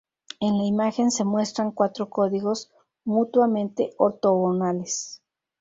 [0.39, 2.71] En la imagen se muestran cuatro códigos
[3.05, 5.21] mutuamente ortogonales.